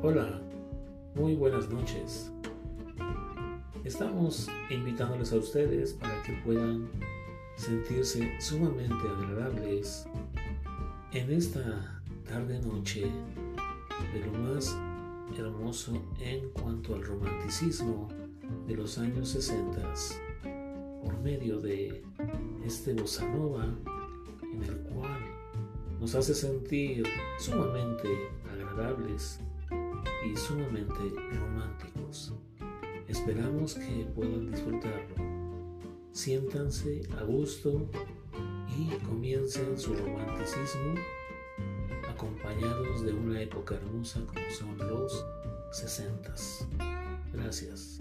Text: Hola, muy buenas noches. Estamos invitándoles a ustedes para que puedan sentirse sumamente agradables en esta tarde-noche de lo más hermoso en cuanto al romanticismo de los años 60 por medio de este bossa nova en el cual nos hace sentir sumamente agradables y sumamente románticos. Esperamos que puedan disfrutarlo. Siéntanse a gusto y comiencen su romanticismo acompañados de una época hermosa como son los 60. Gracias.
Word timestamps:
Hola, 0.00 0.40
muy 1.16 1.34
buenas 1.34 1.68
noches. 1.70 2.30
Estamos 3.82 4.48
invitándoles 4.70 5.32
a 5.32 5.38
ustedes 5.38 5.92
para 5.94 6.22
que 6.22 6.34
puedan 6.44 6.88
sentirse 7.56 8.30
sumamente 8.40 8.94
agradables 8.94 10.06
en 11.12 11.32
esta 11.32 12.00
tarde-noche 12.28 13.10
de 14.12 14.20
lo 14.24 14.32
más 14.38 14.78
hermoso 15.36 16.00
en 16.20 16.48
cuanto 16.50 16.94
al 16.94 17.02
romanticismo 17.02 18.06
de 18.68 18.76
los 18.76 18.98
años 18.98 19.30
60 19.30 19.82
por 21.02 21.18
medio 21.22 21.58
de 21.58 22.04
este 22.64 22.94
bossa 22.94 23.26
nova 23.26 23.66
en 24.44 24.62
el 24.62 24.78
cual 24.78 25.18
nos 25.98 26.14
hace 26.14 26.34
sentir 26.34 27.04
sumamente 27.40 28.08
agradables 28.48 29.40
y 30.32 30.36
sumamente 30.36 30.92
románticos. 31.32 32.34
Esperamos 33.06 33.74
que 33.74 34.06
puedan 34.14 34.50
disfrutarlo. 34.50 35.14
Siéntanse 36.12 37.02
a 37.18 37.22
gusto 37.22 37.88
y 38.76 38.90
comiencen 39.06 39.78
su 39.78 39.94
romanticismo 39.94 40.94
acompañados 42.08 43.02
de 43.02 43.12
una 43.12 43.40
época 43.40 43.76
hermosa 43.76 44.20
como 44.26 44.50
son 44.50 44.76
los 44.78 45.24
60. 45.72 46.34
Gracias. 47.32 48.00